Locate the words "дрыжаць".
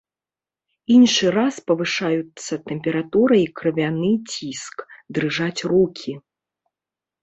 5.17-5.57